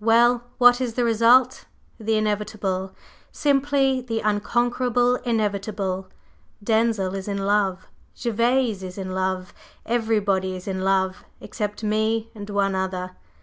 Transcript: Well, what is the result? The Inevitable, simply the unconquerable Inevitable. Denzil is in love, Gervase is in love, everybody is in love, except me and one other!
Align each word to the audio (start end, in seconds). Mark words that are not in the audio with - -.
Well, 0.00 0.44
what 0.56 0.80
is 0.80 0.94
the 0.94 1.04
result? 1.04 1.66
The 2.00 2.16
Inevitable, 2.16 2.94
simply 3.30 4.00
the 4.00 4.20
unconquerable 4.20 5.16
Inevitable. 5.26 6.08
Denzil 6.64 7.14
is 7.14 7.28
in 7.28 7.36
love, 7.44 7.86
Gervase 8.16 8.82
is 8.82 8.96
in 8.96 9.12
love, 9.12 9.52
everybody 9.84 10.56
is 10.56 10.66
in 10.66 10.80
love, 10.80 11.22
except 11.42 11.84
me 11.84 12.30
and 12.34 12.48
one 12.48 12.74
other! 12.74 13.10